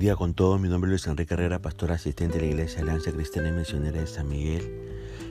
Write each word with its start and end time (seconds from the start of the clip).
día 0.00 0.16
con 0.16 0.32
todos, 0.32 0.58
mi 0.58 0.70
nombre 0.70 0.88
es 0.88 0.92
Luis 0.92 1.06
Enrique 1.08 1.34
Herrera, 1.34 1.58
pastor 1.58 1.92
asistente 1.92 2.38
de 2.38 2.46
la 2.46 2.50
Iglesia 2.52 2.80
Alianza 2.80 3.12
Cristiana 3.12 3.50
y 3.50 3.52
Misionera 3.52 4.00
de 4.00 4.06
San 4.06 4.30
Miguel 4.30 4.62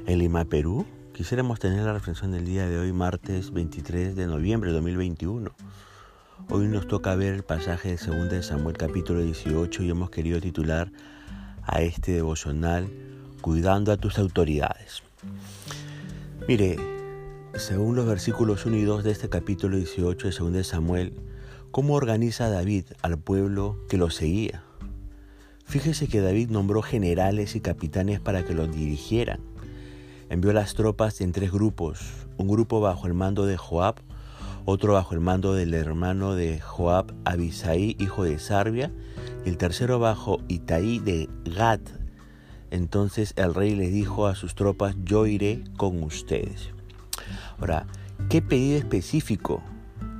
en 0.05 0.19
Lima, 0.19 0.45
Perú. 0.45 0.85
Quisiéramos 1.11 1.59
tener 1.59 1.81
la 1.81 1.93
reflexión 1.93 2.31
del 2.33 2.45
día 2.45 2.69
de 2.69 2.77
hoy, 2.77 2.93
martes 2.93 3.51
23 3.51 4.15
de 4.15 4.27
noviembre 4.27 4.69
de 4.69 4.75
2021. 4.75 5.49
Hoy 6.51 6.67
nos 6.67 6.87
toca 6.87 7.15
ver 7.15 7.33
el 7.33 7.41
pasaje 7.41 7.95
de 7.95 7.97
2 7.97 8.29
de 8.29 8.43
Samuel 8.43 8.77
capítulo 8.77 9.21
18 9.21 9.81
y 9.81 9.89
hemos 9.89 10.11
querido 10.11 10.39
titular 10.39 10.91
a 11.63 11.81
este 11.81 12.11
devocional 12.11 12.91
Cuidando 13.41 13.91
a 13.91 13.97
tus 13.97 14.19
autoridades. 14.19 15.01
Mire, 16.47 16.77
según 17.55 17.95
los 17.95 18.05
versículos 18.05 18.67
1 18.67 18.77
y 18.77 18.83
2 18.83 19.03
de 19.03 19.11
este 19.11 19.29
capítulo 19.29 19.77
18 19.77 20.29
de 20.29 20.37
2 20.37 20.53
de 20.53 20.63
Samuel, 20.63 21.13
¿Cómo 21.71 21.93
organiza 21.93 22.49
David 22.49 22.85
al 23.03 23.19
pueblo 23.19 23.77
que 23.89 23.97
lo 23.97 24.09
seguía? 24.09 24.63
Fíjese 25.69 26.07
que 26.07 26.19
David 26.19 26.49
nombró 26.49 26.81
generales 26.81 27.55
y 27.55 27.61
capitanes 27.61 28.19
para 28.19 28.43
que 28.43 28.55
los 28.55 28.75
dirigieran. 28.75 29.39
Envió 30.29 30.51
las 30.51 30.73
tropas 30.73 31.21
en 31.21 31.31
tres 31.31 31.51
grupos, 31.51 31.99
un 32.37 32.47
grupo 32.47 32.81
bajo 32.81 33.05
el 33.05 33.13
mando 33.13 33.45
de 33.45 33.55
Joab, 33.55 33.97
otro 34.65 34.93
bajo 34.93 35.13
el 35.13 35.19
mando 35.19 35.53
del 35.53 35.75
hermano 35.75 36.33
de 36.33 36.59
Joab, 36.59 37.13
Abisai, 37.23 37.95
hijo 37.99 38.23
de 38.23 38.39
Sarbia, 38.39 38.91
y 39.45 39.49
el 39.49 39.57
tercero 39.57 39.99
bajo 39.99 40.39
Itaí 40.47 40.97
de 40.97 41.29
Gad. 41.45 41.81
Entonces 42.71 43.33
el 43.35 43.53
rey 43.53 43.75
les 43.75 43.93
dijo 43.93 44.25
a 44.25 44.33
sus 44.33 44.55
tropas, 44.55 44.95
yo 45.03 45.27
iré 45.27 45.63
con 45.77 46.01
ustedes. 46.01 46.71
Ahora, 47.59 47.85
¿qué 48.27 48.41
pedido 48.41 48.79
específico 48.79 49.61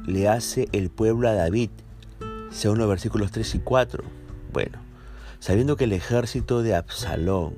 le 0.06 0.28
hace 0.28 0.68
el 0.74 0.92
pueblo 0.92 1.28
a 1.28 1.34
David, 1.34 1.72
según 2.52 2.78
los 2.78 2.88
versículos 2.88 3.32
3 3.32 3.56
y 3.56 3.60
4. 3.60 4.04
Bueno, 4.54 4.89
sabiendo 5.40 5.76
que 5.76 5.86
el 5.86 5.94
ejército 5.94 6.62
de 6.62 6.76
Absalón, 6.76 7.56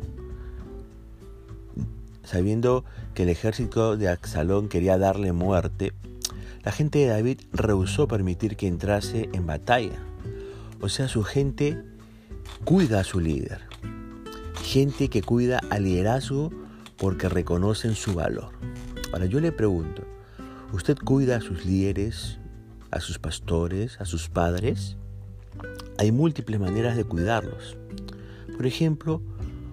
sabiendo 2.24 2.86
que 3.14 3.24
el 3.24 3.30
ejército 3.30 3.98
de 3.98 4.10
Absalón 4.10 4.70
quería 4.70 4.98
darle 4.98 5.34
muerte, 5.34 5.94
la 6.64 6.72
gente 6.72 7.00
de 7.00 7.08
David 7.08 7.42
rehusó 7.52 8.08
permitir 8.08 8.56
que 8.56 8.68
entrase 8.68 9.30
en 9.34 9.48
batalla. 9.48 10.00
O 10.80 10.90
sea, 10.90 11.08
su 11.08 11.24
gente 11.24 11.82
cuida 12.64 13.00
a 13.00 13.04
su 13.04 13.20
líder. 13.20 13.62
Gente 14.64 15.10
que 15.10 15.24
cuida 15.24 15.60
al 15.70 15.84
liderazgo 15.84 16.52
porque 16.98 17.30
reconocen 17.30 17.96
su 17.96 18.14
valor. 18.14 18.52
Ahora 19.12 19.26
yo 19.26 19.40
le 19.40 19.52
pregunto, 19.52 20.04
¿usted 20.72 20.98
cuida 21.04 21.38
a 21.38 21.42
sus 21.42 21.66
líderes, 21.66 22.38
a 22.92 23.00
sus 23.00 23.18
pastores, 23.18 24.00
a 24.00 24.06
sus 24.06 24.30
padres, 24.30 24.98
hay 26.02 26.12
múltiples 26.12 26.60
maneras 26.60 26.98
de 26.98 27.04
cuidarlos. 27.04 27.78
Por 28.58 28.66
ejemplo, 28.66 29.22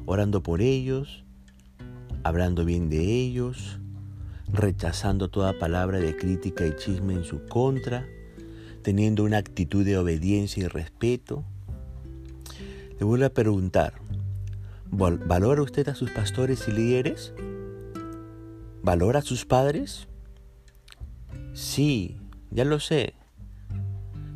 orando 0.05 0.43
por 0.43 0.61
ellos, 0.61 1.25
hablando 2.23 2.67
bien 2.67 2.91
de 2.91 3.01
ellos, 3.03 3.79
rechazando 4.53 5.31
toda 5.31 5.59
palabra 5.59 6.01
de 6.01 6.15
crítica 6.19 6.67
y 6.67 6.77
chisme 6.77 7.15
en 7.15 7.25
su 7.25 7.47
contra, 7.47 8.07
teniendo 8.83 9.25
una 9.25 9.39
actitud 9.39 9.87
de 9.87 9.97
obediencia 9.97 10.65
y 10.65 10.69
respeto. 10.69 11.45
Le 12.99 13.07
vuelvo 13.07 13.25
a 13.25 13.31
preguntar, 13.31 13.95
¿valora 14.91 15.63
usted 15.63 15.89
a 15.89 15.95
sus 15.95 16.11
pastores 16.11 16.69
y 16.69 16.73
líderes? 16.73 17.33
¿Valora 18.83 19.21
a 19.21 19.23
sus 19.23 19.47
padres? 19.47 20.09
Sí, 21.55 22.19
ya 22.51 22.67
lo 22.67 22.81
sé. 22.81 23.15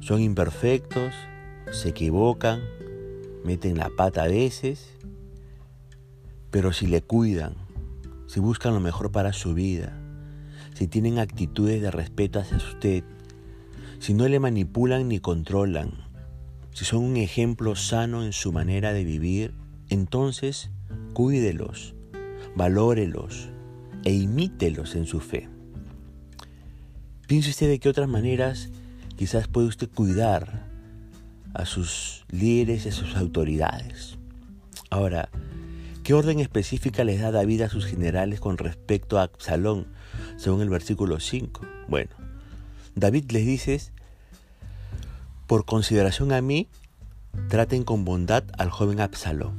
Son 0.01 0.23
imperfectos, 0.23 1.13
se 1.73 1.89
equivocan, 1.89 2.61
meten 3.45 3.79
la 3.79 3.91
pata 3.97 4.25
a 4.25 4.29
veces, 4.29 4.91
pero 6.51 6.73
si 6.73 6.87
le 6.87 7.01
cuidan, 7.03 7.55
si 8.27 8.41
buscan 8.41 8.75
lo 8.75 8.81
mejor 8.81 9.11
para 9.11 9.33
su 9.33 9.55
vida, 9.55 9.99
si 10.75 10.87
tienen 10.87 11.19
actitudes 11.19 11.81
de 11.81 11.91
respeto 11.91 12.41
hacia 12.41 12.59
usted, 12.59 13.05
si 13.99 14.13
no 14.13 14.29
le 14.29 14.39
manipulan 14.39 15.09
ni 15.09 15.19
controlan, 15.19 15.93
si 16.73 16.85
son 16.85 17.05
un 17.05 17.17
ejemplo 17.17 17.75
sano 17.75 18.23
en 18.23 18.33
su 18.33 18.53
manera 18.53 18.93
de 18.93 19.05
vivir, 19.05 19.55
entonces 19.89 20.71
cuídelos, 21.15 21.95
valórelos 22.55 23.49
e 24.05 24.13
imítelos 24.13 24.95
en 24.95 25.07
su 25.07 25.21
fe. 25.21 25.49
Piense 27.27 27.51
usted 27.51 27.69
de 27.69 27.79
qué 27.79 27.89
otras 27.89 28.09
maneras 28.09 28.69
quizás 29.17 29.49
puede 29.49 29.69
usted 29.69 29.89
cuidar 29.89 30.72
a 31.55 31.67
sus 31.67 32.25
líderes 32.31 32.87
y 32.87 32.91
a 32.91 32.93
sus 32.93 33.17
autoridades. 33.17 34.19
Ahora, 34.91 35.29
¿qué 36.03 36.15
orden 36.15 36.41
específica 36.41 37.05
les 37.05 37.21
da 37.21 37.31
David 37.31 37.63
a 37.63 37.69
sus 37.69 37.87
generales 37.87 38.41
con 38.41 38.59
respecto 38.59 39.19
a 39.19 39.23
Absalón, 39.23 39.87
según 40.37 40.63
el 40.63 40.69
versículo 40.69 41.21
5? 41.21 41.63
Bueno, 41.89 42.11
David 42.95 43.31
les 43.31 43.47
dice, 43.47 43.81
por 45.47 45.65
consideración 45.65 46.33
a 46.33 46.41
mí, 46.41 46.69
traten 47.49 47.85
con 47.85 48.05
bondad 48.05 48.45
al 48.59 48.71
joven 48.71 49.01
Absalón. 49.01 49.55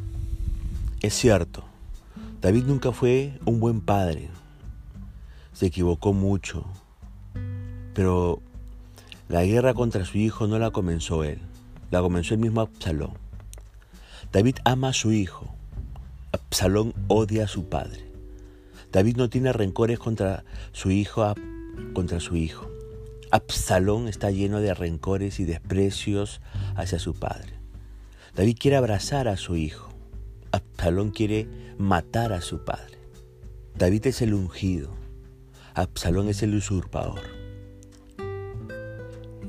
Es 1.02 1.14
cierto, 1.14 1.64
David 2.42 2.66
nunca 2.66 2.92
fue 2.92 3.40
un 3.46 3.60
buen 3.60 3.82
padre, 3.82 4.30
se 5.54 5.68
equivocó 5.68 6.14
mucho, 6.14 6.66
pero 7.94 8.42
la 9.30 9.44
guerra 9.46 9.74
contra 9.74 10.06
su 10.06 10.18
hijo 10.18 10.48
no 10.48 10.60
la 10.60 10.72
comenzó 10.72 11.24
él, 11.24 11.40
la 11.94 12.02
comenzó 12.02 12.34
el 12.34 12.40
mismo 12.40 12.62
Absalón. 12.62 13.14
David 14.32 14.56
ama 14.66 14.90
a 14.90 14.94
su 14.94 15.12
hijo, 15.12 15.54
Absalón 16.32 16.92
odia 17.08 17.44
a 17.44 17.48
su 17.48 17.70
padre. 17.70 18.04
David 18.92 19.18
no 19.18 19.30
tiene 19.30 19.54
rencores 19.54 20.00
contra 20.00 20.44
su 20.72 20.90
hijo, 20.90 21.36
contra 21.94 22.20
su 22.20 22.36
hijo. 22.36 22.68
Absalón 23.30 24.08
está 24.08 24.32
lleno 24.32 24.60
de 24.60 24.74
rencores 24.74 25.40
y 25.40 25.46
desprecios 25.46 26.42
hacia 26.76 26.98
su 26.98 27.14
padre. 27.14 27.60
David 28.36 28.58
quiere 28.60 28.78
abrazar 28.78 29.28
a 29.28 29.38
su 29.38 29.56
hijo. 29.56 29.90
Absalón 30.52 31.12
quiere 31.12 31.48
matar 31.78 32.34
a 32.34 32.42
su 32.42 32.66
padre. 32.66 32.98
David 33.76 34.08
es 34.08 34.24
el 34.24 34.34
ungido. 34.34 34.90
Absalón 35.76 36.28
es 36.28 36.42
el 36.42 36.56
usurpador. 36.56 37.43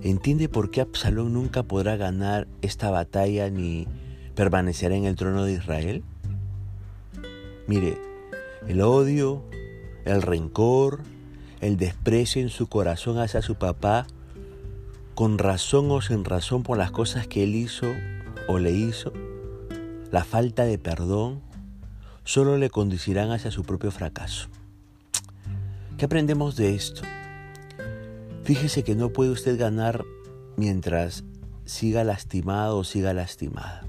¿Entiende 0.04 0.50
por 0.50 0.70
qué 0.70 0.82
Absalón 0.82 1.32
nunca 1.32 1.62
podrá 1.62 1.96
ganar 1.96 2.46
esta 2.60 2.90
batalla 2.90 3.48
ni 3.48 3.88
permanecerá 4.34 4.94
en 4.94 5.06
el 5.06 5.16
trono 5.16 5.44
de 5.44 5.54
Israel? 5.54 6.04
Mire, 7.66 7.96
el 8.68 8.82
odio, 8.82 9.42
el 10.04 10.20
rencor, 10.20 11.00
el 11.62 11.78
desprecio 11.78 12.42
en 12.42 12.50
su 12.50 12.66
corazón 12.66 13.18
hacia 13.18 13.40
su 13.40 13.54
papá, 13.54 14.06
con 15.14 15.38
razón 15.38 15.90
o 15.90 16.02
sin 16.02 16.26
razón 16.26 16.64
por 16.64 16.76
las 16.76 16.90
cosas 16.90 17.26
que 17.26 17.42
él 17.42 17.54
hizo 17.54 17.86
o 18.46 18.58
le 18.58 18.72
hizo, 18.72 19.10
la 20.10 20.22
falta 20.24 20.66
de 20.66 20.76
perdón, 20.76 21.40
solo 22.24 22.58
le 22.58 22.68
conducirán 22.68 23.30
hacia 23.30 23.50
su 23.50 23.62
propio 23.62 23.90
fracaso. 23.90 24.48
¿Qué 25.96 26.04
aprendemos 26.04 26.56
de 26.56 26.74
esto? 26.74 27.00
Fíjese 28.44 28.84
que 28.84 28.94
no 28.94 29.10
puede 29.10 29.30
usted 29.30 29.58
ganar 29.58 30.04
mientras 30.56 31.24
siga 31.64 32.04
lastimado 32.04 32.76
o 32.76 32.84
siga 32.84 33.14
lastimada. 33.14 33.86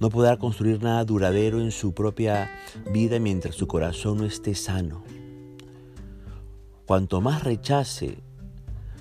No 0.00 0.08
podrá 0.08 0.38
construir 0.38 0.82
nada 0.82 1.04
duradero 1.04 1.60
en 1.60 1.70
su 1.70 1.92
propia 1.92 2.50
vida 2.92 3.18
mientras 3.18 3.56
su 3.56 3.66
corazón 3.66 4.18
no 4.18 4.24
esté 4.24 4.54
sano. 4.54 5.04
Cuanto 6.86 7.20
más 7.20 7.44
rechace, 7.44 8.22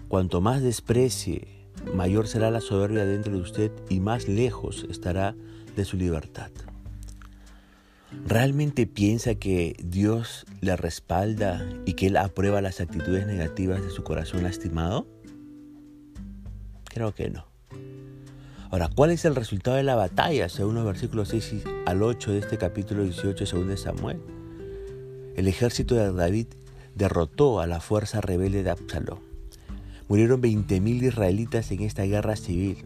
cuanto 0.10 0.42
más 0.42 0.62
desprecie, 0.62 1.48
mayor 1.94 2.28
será 2.28 2.52
la 2.52 2.60
soberbia 2.60 3.06
dentro 3.06 3.32
de 3.34 3.40
usted 3.40 3.72
y 3.88 4.02
más 4.02 4.28
lejos 4.28 4.86
estará 4.90 5.34
de 5.78 5.86
su 5.86 5.96
libertad. 5.96 6.52
¿Realmente 8.26 8.88
piensa 8.88 9.36
que 9.36 9.76
Dios 9.84 10.46
le 10.62 10.78
respalda 10.78 11.68
y 11.86 11.94
que 11.94 12.08
Él 12.08 12.16
aprueba 12.16 12.62
las 12.62 12.80
actitudes 12.80 13.28
negativas 13.28 13.82
de 13.82 13.90
su 13.90 14.04
corazón 14.04 14.44
lastimado? 14.44 15.08
Creo 16.86 17.14
que 17.14 17.30
no. 17.30 17.46
Ahora, 18.70 18.90
¿cuál 18.94 19.12
es 19.12 19.26
el 19.26 19.36
resultado 19.36 19.76
de 19.76 19.84
la 19.84 19.96
batalla 19.96 20.48
según 20.48 20.76
los 20.76 20.86
versículos 20.86 21.30
6 21.30 21.64
al 21.86 22.02
8 22.02 22.32
de 22.32 22.40
este 22.40 22.58
capítulo 22.58 23.04
18 23.04 23.46
según 23.46 23.68
de 23.68 23.78
Samuel? 23.78 24.22
El 25.36 25.48
ejército 25.48 25.96
de 25.96 26.12
David 26.12 26.48
derrotó 26.96 27.60
a 27.60 27.68
la 27.68 27.82
fuerza 27.82 28.22
rebelde 28.22 28.64
de 28.64 28.70
Absalón. 28.70 29.20
Murieron 30.08 30.42
20.000 30.42 31.04
israelitas 31.04 31.72
en 31.72 31.82
esta 31.82 32.04
guerra 32.04 32.38
civil. 32.38 32.86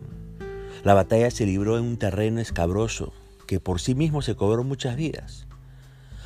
La 0.83 0.95
batalla 0.95 1.29
se 1.29 1.45
libró 1.45 1.77
en 1.77 1.83
un 1.83 1.97
terreno 1.97 2.41
escabroso 2.41 3.13
que 3.51 3.59
por 3.59 3.81
sí 3.81 3.95
mismo 3.95 4.21
se 4.21 4.35
cobró 4.35 4.63
muchas 4.63 4.95
vidas. 4.95 5.45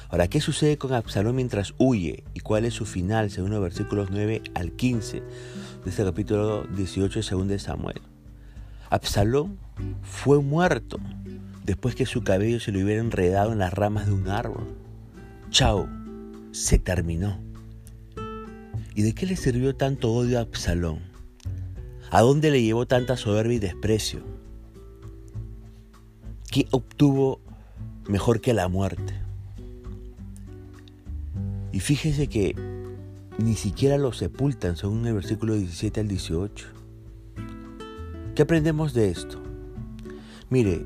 Ahora, 0.10 0.27
¿qué 0.27 0.39
sucede 0.42 0.77
con 0.77 0.94
Absalón 0.94 1.36
mientras 1.36 1.74
huye? 1.80 2.24
¿Y 2.36 2.42
cuál 2.42 2.66
es 2.66 2.75
su 2.75 2.86
final, 2.86 3.31
según 3.31 3.50
los 3.50 3.63
versículos 3.63 4.10
9 4.12 4.44
al 4.54 4.74
15 4.74 5.22
de 5.22 5.89
este 5.89 6.04
capítulo 6.04 6.66
18 6.66 7.19
de 7.19 7.27
2 7.27 7.48
de 7.48 7.57
Samuel? 7.57 8.00
Absalón 8.92 9.57
fue 10.04 10.39
muerto 10.39 11.00
después 11.63 11.95
que 11.95 12.06
su 12.06 12.24
cabello 12.24 12.60
se 12.60 12.72
le 12.72 12.83
hubiera 12.83 13.01
enredado 13.01 13.54
en 13.54 13.57
las 13.57 13.74
ramas 13.74 14.06
de 14.06 14.13
un 14.13 14.28
árbol. 14.28 14.75
Chao, 15.50 15.89
se 16.51 16.78
terminó. 16.78 17.39
¿Y 18.94 19.01
de 19.01 19.16
qué 19.16 19.25
le 19.25 19.36
sirvió 19.36 19.75
tanto 19.75 20.13
odio 20.13 20.38
a 20.38 20.42
Absalón? 20.42 21.00
¿A 22.12 22.21
dónde 22.21 22.51
le 22.51 22.62
llevó 22.62 22.86
tanta 22.86 23.18
soberbia 23.18 23.56
y 23.56 23.60
desprecio? 23.62 24.44
¿Qué 26.56 26.69
obtuvo 26.72 27.42
mejor 28.07 28.40
que 28.40 28.54
la 28.54 28.69
muerte? 28.69 29.13
Y 31.74 31.81
fíjese 31.81 32.28
que 32.28 32.56
ni 33.38 33.56
siquiera 33.56 33.98
lo 33.98 34.13
sepultan, 34.13 34.78
según 34.78 35.06
el 35.06 35.16
versículo 35.16 35.56
17 35.56 36.00
al 36.00 36.07
18. 36.07 36.68
¿Qué 38.36 38.42
aprendemos 38.42 38.94
de 38.94 39.10
esto? 39.10 39.44
Mire, 40.50 40.86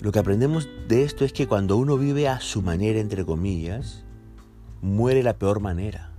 lo 0.00 0.10
que 0.10 0.18
aprendemos 0.18 0.68
de 0.88 1.04
esto 1.04 1.24
es 1.24 1.32
que 1.32 1.46
cuando 1.46 1.76
uno 1.76 1.96
vive 1.96 2.26
a 2.26 2.40
su 2.40 2.60
manera, 2.60 2.98
entre 2.98 3.24
comillas, 3.24 4.02
muere 4.82 5.22
la 5.22 5.38
peor 5.38 5.60
manera. 5.60 6.10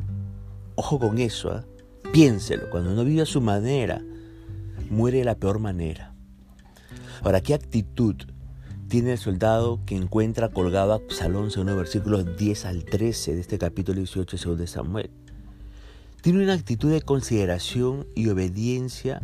Ojo 0.75 0.97
con 0.97 1.19
eso, 1.19 1.57
¿eh? 1.57 1.63
piénselo, 2.13 2.69
cuando 2.69 2.93
uno 2.93 3.03
vive 3.03 3.23
a 3.23 3.25
su 3.25 3.41
manera, 3.41 4.01
muere 4.89 5.25
la 5.25 5.35
peor 5.35 5.59
manera. 5.59 6.08
Ahora, 7.23 7.41
¿qué 7.41 7.53
actitud 7.53 8.15
tiene 8.89 9.11
el 9.11 9.17
soldado 9.19 9.79
que 9.85 9.95
encuentra 9.95 10.49
colgado 10.49 10.93
a 10.93 10.95
Absalón 10.95 11.51
según 11.51 11.67
los 11.67 11.77
versículos 11.77 12.37
10 12.37 12.65
al 12.65 12.83
13 12.83 13.35
de 13.35 13.41
este 13.41 13.59
capítulo 13.59 13.99
18 13.99 14.55
de 14.55 14.65
Samuel. 14.65 15.11
Tiene 16.21 16.43
una 16.43 16.53
actitud 16.53 16.91
de 16.91 17.03
consideración 17.03 18.07
y 18.15 18.29
obediencia 18.29 19.21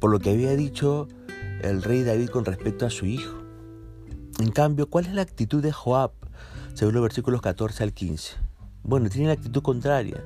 por 0.00 0.10
lo 0.10 0.18
que 0.18 0.30
había 0.30 0.54
dicho 0.54 1.08
el 1.62 1.82
rey 1.82 2.02
David 2.02 2.28
con 2.28 2.44
respecto 2.44 2.84
a 2.84 2.90
su 2.90 3.06
hijo. 3.06 3.38
En 4.38 4.50
cambio, 4.50 4.88
¿cuál 4.88 5.06
es 5.06 5.14
la 5.14 5.22
actitud 5.22 5.62
de 5.62 5.72
Joab 5.72 6.12
según 6.74 6.92
los 6.92 7.02
versículos 7.02 7.40
14 7.40 7.82
al 7.82 7.94
15? 7.94 8.34
Bueno, 8.82 9.08
tiene 9.08 9.28
la 9.28 9.34
actitud 9.34 9.62
contraria. 9.62 10.22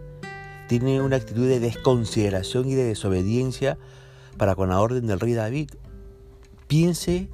Tiene 0.69 1.01
una 1.01 1.17
actitud 1.17 1.47
de 1.47 1.61
desconsideración 1.61 2.69
y 2.69 2.75
de 2.75 2.85
desobediencia 2.85 3.79
para 4.37 4.57
con 4.57 4.71
la 4.71 4.81
orden 4.81 5.07
del 5.07 5.21
rey 5.21 5.35
David. 5.35 5.71
Piense 6.67 7.29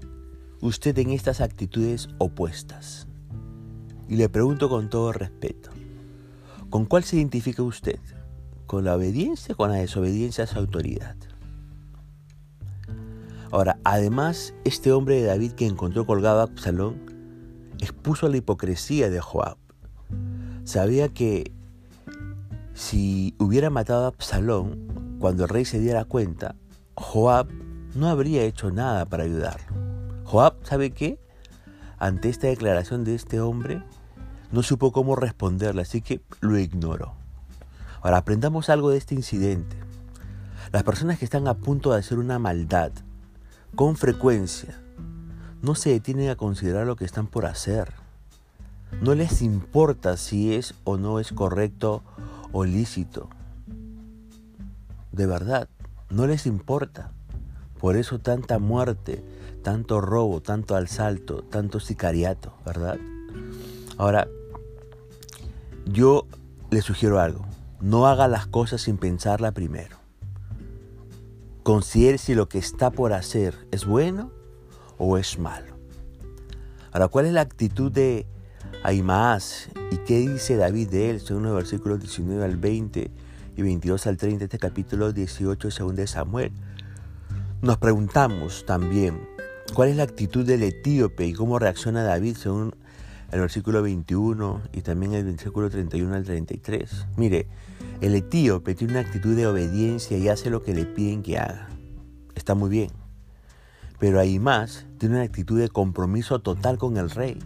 usted 0.60 0.98
en 0.98 1.10
estas 1.10 1.40
actitudes 1.40 2.08
opuestas? 2.18 3.06
Y 4.08 4.16
le 4.16 4.28
pregunto 4.28 4.68
con 4.68 4.90
todo 4.90 5.12
respeto, 5.12 5.70
¿con 6.68 6.84
cuál 6.84 7.04
se 7.04 7.16
identifica 7.16 7.62
usted? 7.62 8.00
¿Con 8.66 8.84
la 8.84 8.96
obediencia 8.96 9.54
o 9.54 9.56
con 9.56 9.70
la 9.70 9.76
desobediencia 9.76 10.44
a 10.44 10.46
su 10.48 10.58
autoridad? 10.58 11.14
Ahora, 13.52 13.78
además, 13.84 14.52
este 14.64 14.90
hombre 14.90 15.20
de 15.20 15.28
David 15.28 15.52
que 15.52 15.66
encontró 15.66 16.06
colgado 16.06 16.40
a 16.40 16.44
Absalón 16.44 16.98
expuso 17.78 18.28
la 18.28 18.36
hipocresía 18.36 19.10
de 19.10 19.20
Joab. 19.20 19.58
Sabía 20.64 21.08
que 21.08 21.52
si 22.74 23.34
hubiera 23.38 23.70
matado 23.70 24.06
a 24.06 24.08
Absalón 24.08 25.16
cuando 25.20 25.44
el 25.44 25.50
rey 25.50 25.64
se 25.64 25.78
diera 25.78 26.04
cuenta, 26.04 26.56
Joab 26.96 27.48
no 27.94 28.08
habría 28.08 28.42
hecho 28.42 28.70
nada 28.70 29.04
para 29.06 29.24
ayudarlo. 29.24 29.66
Joab, 30.24 30.54
¿sabe 30.64 30.90
qué? 30.90 31.18
Ante 31.98 32.28
esta 32.28 32.46
declaración 32.46 33.04
de 33.04 33.14
este 33.14 33.40
hombre, 33.40 33.82
no 34.52 34.62
supo 34.62 34.92
cómo 34.92 35.16
responderle, 35.16 35.82
así 35.82 36.00
que 36.00 36.20
lo 36.40 36.58
ignoró. 36.58 37.14
Ahora, 38.02 38.18
aprendamos 38.18 38.70
algo 38.70 38.90
de 38.90 38.98
este 38.98 39.14
incidente. 39.14 39.76
Las 40.72 40.82
personas 40.82 41.18
que 41.18 41.24
están 41.24 41.48
a 41.48 41.54
punto 41.54 41.92
de 41.92 41.98
hacer 41.98 42.18
una 42.18 42.38
maldad, 42.38 42.92
con 43.74 43.96
frecuencia, 43.96 44.80
no 45.62 45.74
se 45.74 45.90
detienen 45.90 46.30
a 46.30 46.36
considerar 46.36 46.86
lo 46.86 46.96
que 46.96 47.04
están 47.04 47.26
por 47.26 47.44
hacer. 47.44 47.92
No 49.02 49.14
les 49.14 49.42
importa 49.42 50.16
si 50.16 50.54
es 50.54 50.74
o 50.84 50.96
no 50.96 51.20
es 51.20 51.32
correcto 51.32 52.02
o 52.52 52.64
lícito. 52.64 53.28
De 55.12 55.26
verdad, 55.26 55.68
no 56.08 56.26
les 56.26 56.46
importa. 56.46 57.12
Por 57.80 57.96
eso 57.96 58.18
tanta 58.18 58.58
muerte, 58.58 59.24
tanto 59.62 60.00
robo, 60.00 60.42
tanto 60.42 60.76
asalto, 60.76 61.42
tanto 61.42 61.80
sicariato, 61.80 62.52
¿verdad? 62.66 62.98
Ahora, 63.96 64.28
yo 65.86 66.26
le 66.70 66.82
sugiero 66.82 67.20
algo. 67.20 67.46
No 67.80 68.06
haga 68.06 68.28
las 68.28 68.46
cosas 68.46 68.82
sin 68.82 68.98
pensarla 68.98 69.52
primero. 69.52 69.96
Considere 71.62 72.18
si 72.18 72.34
lo 72.34 72.48
que 72.48 72.58
está 72.58 72.90
por 72.90 73.12
hacer 73.12 73.54
es 73.70 73.86
bueno 73.86 74.30
o 74.98 75.16
es 75.16 75.38
malo. 75.38 75.74
Ahora, 76.92 77.08
¿cuál 77.08 77.26
es 77.26 77.32
la 77.32 77.40
actitud 77.40 77.90
de 77.90 78.26
Aimaas 78.82 79.68
y 79.90 79.96
qué 79.98 80.18
dice 80.18 80.56
David 80.56 80.88
de 80.90 81.10
él, 81.10 81.20
según 81.20 81.44
los 81.44 81.54
versículos 81.54 82.00
19 82.00 82.44
al 82.44 82.56
20 82.56 83.10
y 83.56 83.62
22 83.62 84.06
al 84.06 84.16
30 84.16 84.38
de 84.38 84.44
este 84.44 84.58
capítulo 84.58 85.12
18 85.12 85.70
según 85.70 85.96
de 85.96 86.06
Samuel? 86.06 86.52
Nos 87.62 87.76
preguntamos 87.76 88.64
también, 88.64 89.20
¿Cuál 89.74 89.90
es 89.90 89.96
la 89.96 90.02
actitud 90.02 90.44
del 90.44 90.64
etíope 90.64 91.26
y 91.26 91.32
cómo 91.32 91.60
reacciona 91.60 92.02
David 92.02 92.36
según 92.36 92.74
el 93.30 93.40
versículo 93.40 93.82
21 93.82 94.62
y 94.72 94.80
también 94.82 95.12
el 95.12 95.24
versículo 95.24 95.70
31 95.70 96.12
al 96.14 96.24
33? 96.24 97.06
Mire, 97.16 97.46
el 98.00 98.16
etíope 98.16 98.74
tiene 98.74 98.94
una 98.94 99.02
actitud 99.02 99.36
de 99.36 99.46
obediencia 99.46 100.18
y 100.18 100.28
hace 100.28 100.50
lo 100.50 100.64
que 100.64 100.74
le 100.74 100.86
piden 100.86 101.22
que 101.22 101.38
haga. 101.38 101.68
Está 102.34 102.56
muy 102.56 102.68
bien. 102.68 102.90
Pero 104.00 104.18
ahí 104.18 104.40
más 104.40 104.86
tiene 104.98 105.16
una 105.16 105.24
actitud 105.24 105.60
de 105.60 105.68
compromiso 105.68 106.40
total 106.40 106.78
con 106.78 106.96
el 106.96 107.10
rey. 107.10 107.38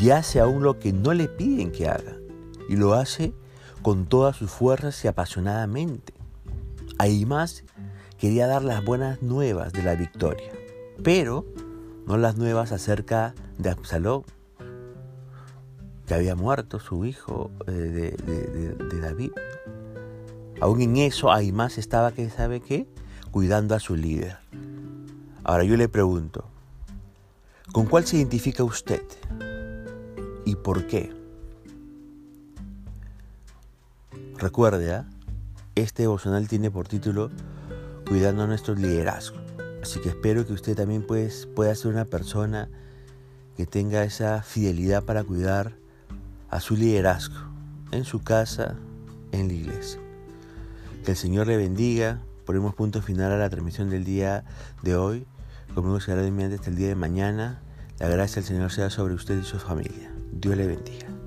Y 0.00 0.10
hace 0.10 0.40
aún 0.40 0.62
lo 0.62 0.78
que 0.78 0.94
no 0.94 1.12
le 1.12 1.28
piden 1.28 1.72
que 1.72 1.88
haga. 1.88 2.16
Y 2.70 2.76
lo 2.76 2.94
hace 2.94 3.34
con 3.82 4.06
todas 4.06 4.36
sus 4.36 4.50
fuerzas 4.50 5.04
y 5.04 5.08
apasionadamente. 5.08 6.14
Ahí 6.98 7.26
más 7.26 7.64
quería 8.18 8.46
dar 8.46 8.62
las 8.62 8.84
buenas 8.84 9.22
nuevas 9.22 9.72
de 9.72 9.82
la 9.82 9.94
victoria 9.94 10.52
pero 11.02 11.46
no 12.06 12.16
las 12.16 12.36
nuevas 12.36 12.72
acerca 12.72 13.34
de 13.58 13.70
Absalón, 13.70 14.24
que 16.06 16.14
había 16.14 16.34
muerto 16.34 16.80
su 16.80 17.04
hijo 17.04 17.50
eh, 17.66 18.16
de, 18.24 19.00
David. 19.00 19.32
Aún 20.60 20.80
en 20.80 20.96
eso, 20.96 21.28
más 21.52 21.78
estaba 21.78 22.12
que 22.12 22.30
sabe 22.30 22.60
qué, 22.60 22.86
cuidando 23.30 23.74
a 23.74 23.80
su 23.80 23.94
líder. 23.94 24.38
Ahora 25.44 25.64
yo 25.64 25.76
le 25.76 25.88
pregunto, 25.88 26.44
¿con 27.72 27.86
cuál 27.86 28.06
se 28.06 28.16
identifica 28.16 28.64
usted? 28.64 29.02
¿Y 30.44 30.56
por 30.56 30.86
qué? 30.86 31.12
Recuerde, 34.38 34.94
¿ah? 34.94 35.04
este 35.74 36.04
devocional 36.04 36.48
tiene 36.48 36.70
por 36.70 36.88
título 36.88 37.30
Cuidando 38.08 38.44
a 38.44 38.46
nuestro 38.46 38.74
liderazgo. 38.74 39.36
Así 39.82 40.00
que 40.00 40.08
espero 40.08 40.46
que 40.46 40.52
usted 40.54 40.74
también 40.74 41.06
pues, 41.06 41.46
pueda 41.54 41.74
ser 41.74 41.92
una 41.92 42.04
persona 42.04 42.68
que 43.56 43.66
tenga 43.66 44.02
esa 44.04 44.42
fidelidad 44.42 45.04
para 45.04 45.24
cuidar 45.24 45.74
a 46.48 46.60
su 46.60 46.76
liderazgo 46.76 47.36
en 47.92 48.04
su 48.04 48.22
casa, 48.22 48.76
en 49.32 49.48
la 49.48 49.54
iglesia. 49.54 50.00
Que 51.04 51.12
el 51.12 51.16
Señor 51.16 51.46
le 51.46 51.56
bendiga. 51.56 52.20
Ponemos 52.46 52.74
punto 52.74 53.02
final 53.02 53.32
a 53.32 53.38
la 53.38 53.50
transmisión 53.50 53.90
del 53.90 54.04
día 54.04 54.44
de 54.82 54.96
hoy. 54.96 55.26
Conmigo 55.74 56.00
será 56.00 56.22
de 56.22 56.54
hasta 56.54 56.70
el 56.70 56.76
día 56.76 56.88
de 56.88 56.94
mañana. 56.94 57.60
La 57.98 58.08
gracia 58.08 58.36
del 58.36 58.44
Señor 58.44 58.72
sea 58.72 58.90
sobre 58.90 59.14
usted 59.14 59.38
y 59.38 59.44
su 59.44 59.58
familia. 59.58 60.10
Dios 60.32 60.56
le 60.56 60.66
bendiga. 60.66 61.17